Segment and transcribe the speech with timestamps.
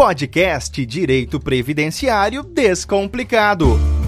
[0.00, 3.99] Podcast Direito Previdenciário Descomplicado.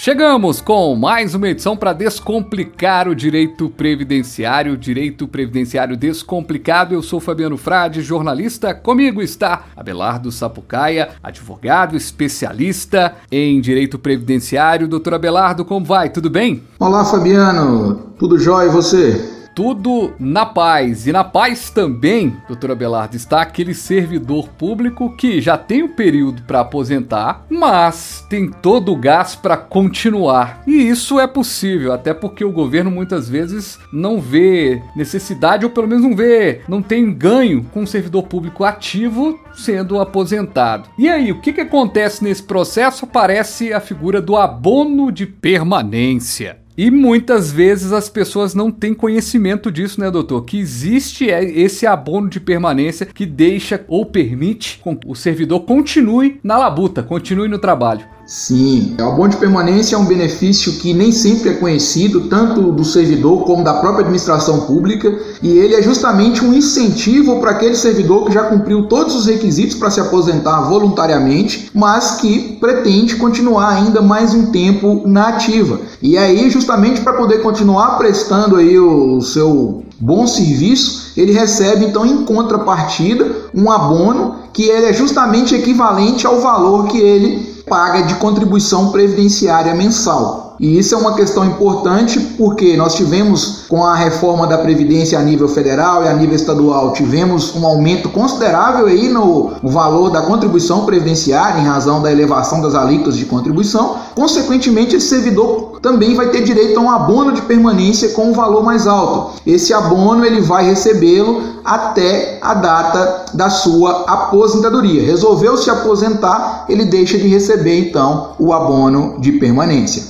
[0.00, 6.94] Chegamos com mais uma edição para descomplicar o direito previdenciário, direito previdenciário descomplicado.
[6.94, 8.72] Eu sou Fabiano Frade, jornalista.
[8.72, 14.86] Comigo está Abelardo Sapucaia, advogado especialista em direito previdenciário.
[14.86, 16.10] Doutor Abelardo, como vai?
[16.10, 16.62] Tudo bem?
[16.78, 18.12] Olá, Fabiano.
[18.20, 19.37] Tudo jóia e você?
[19.58, 21.08] Tudo na paz.
[21.08, 26.42] E na paz também, doutora Belardo, está aquele servidor público que já tem um período
[26.42, 30.62] para aposentar, mas tem todo o gás para continuar.
[30.64, 35.88] E isso é possível, até porque o governo muitas vezes não vê necessidade, ou pelo
[35.88, 40.88] menos não vê, não tem ganho com o servidor público ativo sendo aposentado.
[40.96, 43.06] E aí, o que, que acontece nesse processo?
[43.06, 46.67] Aparece a figura do abono de permanência.
[46.78, 50.44] E muitas vezes as pessoas não têm conhecimento disso, né, doutor?
[50.44, 56.38] Que existe é, esse abono de permanência que deixa ou permite que o servidor continue
[56.40, 58.06] na labuta, continue no trabalho.
[58.30, 62.84] Sim, o abono de permanência é um benefício que nem sempre é conhecido, tanto do
[62.84, 68.26] servidor como da própria administração pública, e ele é justamente um incentivo para aquele servidor
[68.26, 74.02] que já cumpriu todos os requisitos para se aposentar voluntariamente, mas que pretende continuar ainda
[74.02, 75.80] mais um tempo na ativa.
[76.02, 82.04] E aí, justamente para poder continuar prestando aí o seu bom serviço, ele recebe então
[82.04, 88.14] em contrapartida um abono que ele é justamente equivalente ao valor que ele paga de
[88.16, 90.47] contribuição previdenciária mensal.
[90.60, 95.22] E isso é uma questão importante porque nós tivemos, com a reforma da Previdência a
[95.22, 100.84] nível federal e a nível estadual, tivemos um aumento considerável aí no, valor da contribuição
[100.84, 103.96] previdenciária em razão da elevação das alíquotas de contribuição.
[104.14, 108.64] Consequentemente, esse servidor também vai ter direito a um abono de permanência com um valor
[108.64, 109.40] mais alto.
[109.46, 115.02] Esse abono ele vai recebê-lo até a data da sua aposentadoria.
[115.02, 120.07] Resolveu se aposentar, ele deixa de receber então o abono de permanência.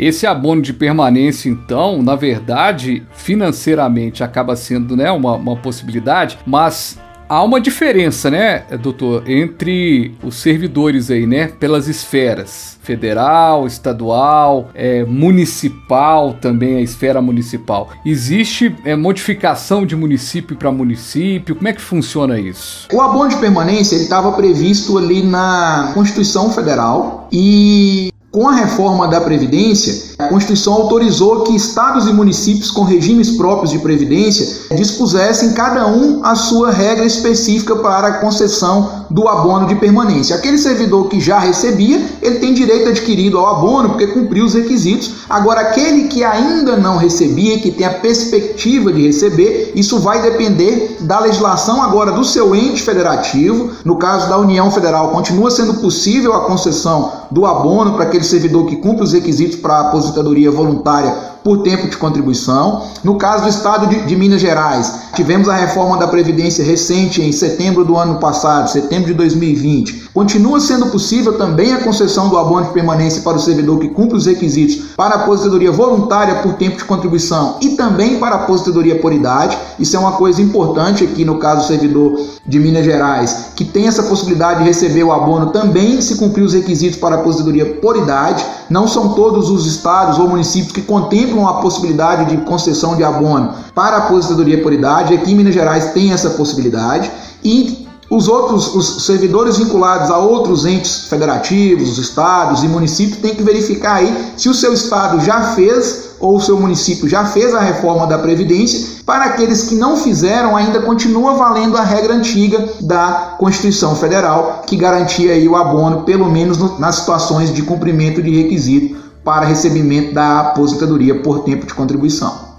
[0.00, 6.98] Esse abono de permanência, então, na verdade, financeiramente acaba sendo né, uma, uma possibilidade, mas
[7.28, 15.04] há uma diferença, né, doutor, entre os servidores aí, né, pelas esferas federal, estadual, é,
[15.04, 17.90] municipal, também a esfera municipal.
[18.02, 21.54] Existe é, modificação de município para município?
[21.54, 22.88] Como é que funciona isso?
[22.90, 29.08] O abono de permanência ele estava previsto ali na Constituição Federal e com a reforma
[29.08, 35.52] da Previdência, a Constituição autorizou que estados e municípios com regimes próprios de previdência dispusessem
[35.52, 40.36] cada um a sua regra específica para a concessão do abono de permanência.
[40.36, 45.24] Aquele servidor que já recebia, ele tem direito adquirido ao abono porque cumpriu os requisitos.
[45.28, 50.98] Agora, aquele que ainda não recebia, que tem a perspectiva de receber, isso vai depender
[51.00, 53.72] da legislação agora do seu ente federativo.
[53.84, 58.66] No caso da União Federal, continua sendo possível a concessão do abono para aquele servidor
[58.66, 62.84] que cumpre os requisitos para a aposentadoria voluntária por tempo de contribuição.
[63.02, 67.32] No caso do Estado de, de, Minas Gerais, tivemos a reforma da Previdência recente em
[67.32, 70.10] setembro do ano passado, setembro de 2020.
[70.12, 74.16] Continua sendo possível também a concessão do abono de permanência para o servidor que cumpre
[74.16, 78.98] os requisitos para a aposentadoria voluntária por tempo de contribuição e também para a aposentadoria
[78.98, 79.56] por idade.
[79.78, 83.86] Isso é uma coisa importante aqui no caso do servidor de Minas Gerais, que tem
[83.86, 87.96] essa possibilidade de receber o abono também se cumprir os requisitos para a aposentadoria por
[87.96, 88.44] idade.
[88.68, 93.04] Não são todos os estados ou municípios que contemplam contemplam a possibilidade de concessão de
[93.04, 95.14] abono para a aposentadoria por idade.
[95.14, 97.10] Aqui em Minas Gerais tem essa possibilidade.
[97.42, 103.34] E os outros, os servidores vinculados a outros entes federativos, os estados e municípios, têm
[103.34, 107.54] que verificar aí se o seu estado já fez ou o seu município já fez
[107.54, 109.00] a reforma da Previdência.
[109.06, 114.76] Para aqueles que não fizeram, ainda continua valendo a regra antiga da Constituição Federal, que
[114.76, 120.40] garantia aí o abono, pelo menos nas situações de cumprimento de requisito para recebimento da
[120.40, 122.50] aposentadoria por tempo de contribuição.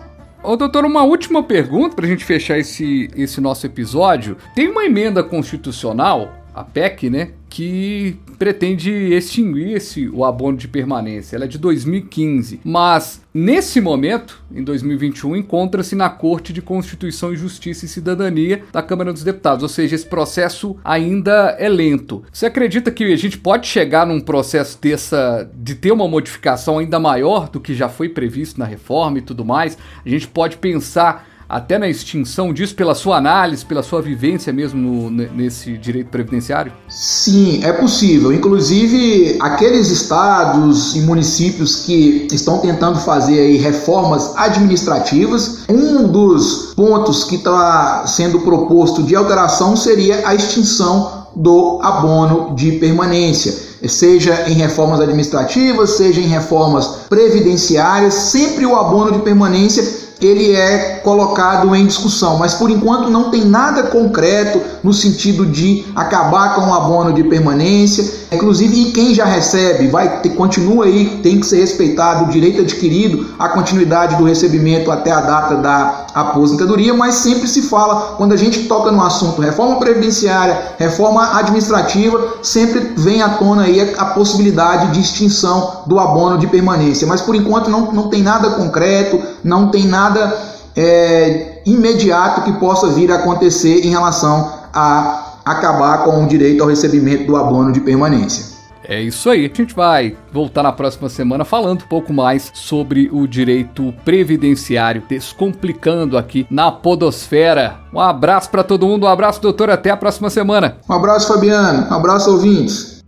[0.42, 4.38] Ô, doutor, uma última pergunta para a gente fechar esse, esse nosso episódio.
[4.56, 11.36] Tem uma emenda constitucional, a PEC, né, que pretende extinguir esse, o abono de permanência.
[11.36, 17.36] Ela é de 2015, mas nesse momento, em 2021, encontra-se na Corte de Constituição e
[17.36, 22.24] Justiça e Cidadania da Câmara dos Deputados, ou seja, esse processo ainda é lento.
[22.32, 27.00] Você acredita que a gente pode chegar num processo dessa de ter uma modificação ainda
[27.00, 29.78] maior do que já foi previsto na reforma e tudo mais?
[30.06, 34.80] A gente pode pensar até na extinção disso, pela sua análise, pela sua vivência mesmo
[34.80, 36.72] no, nesse direito previdenciário?
[36.88, 38.32] Sim, é possível.
[38.32, 47.36] Inclusive, aqueles estados e municípios que estão tentando fazer reformas administrativas, um dos pontos que
[47.36, 53.54] está sendo proposto de alteração seria a extinção do abono de permanência,
[53.88, 61.02] seja em reformas administrativas, seja em reformas previdenciárias, sempre o abono de permanência ele é
[61.04, 66.70] colocado em discussão, mas por enquanto não tem nada concreto no sentido de acabar com
[66.70, 68.21] o abono de permanência.
[68.32, 73.36] Inclusive, e quem já recebe, vai continua aí, tem que ser respeitado o direito adquirido,
[73.38, 78.38] a continuidade do recebimento até a data da aposentadoria, mas sempre se fala, quando a
[78.38, 84.06] gente toca no assunto reforma previdenciária, reforma administrativa, sempre vem à tona aí a, a
[84.06, 87.06] possibilidade de extinção do abono de permanência.
[87.06, 90.34] Mas por enquanto não, não tem nada concreto, não tem nada
[90.74, 96.70] é, imediato que possa vir a acontecer em relação a acabar com o direito ao
[96.70, 98.52] recebimento do abono de permanência.
[98.84, 99.46] É isso aí.
[99.46, 105.04] A gente vai voltar na próxima semana falando um pouco mais sobre o direito previdenciário,
[105.08, 107.80] descomplicando aqui na Podosfera.
[107.94, 110.78] Um abraço para todo mundo, um abraço, doutor, até a próxima semana.
[110.90, 111.88] Um abraço, Fabiano.
[111.90, 113.02] Um abraço, ouvintes.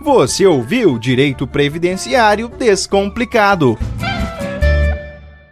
[0.00, 3.76] Você ouviu Direito Previdenciário Descomplicado